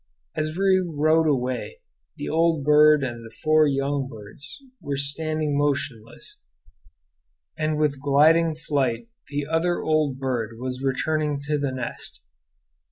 As 0.35 0.57
we 0.57 0.81
rode 0.83 1.27
away 1.27 1.79
the 2.17 2.27
old 2.27 2.63
bird 2.63 3.03
and 3.03 3.23
the 3.23 3.29
four 3.29 3.67
young 3.67 4.07
birds 4.09 4.57
were 4.81 4.97
standing 4.97 5.55
motionless, 5.55 6.39
and 7.55 7.77
with 7.77 8.01
gliding 8.01 8.55
flight 8.55 9.09
the 9.27 9.45
other 9.45 9.79
old 9.83 10.17
bird 10.17 10.57
was 10.57 10.81
returning 10.83 11.37
to 11.45 11.59
the 11.59 11.71
nest. 11.71 12.23